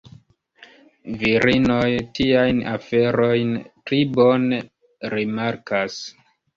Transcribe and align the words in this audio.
Virinoj 1.23 1.83
tiajn 2.21 2.63
aferojn 2.73 3.55
pli 3.69 4.03
bone 4.19 4.65
rimarkas. 5.17 6.05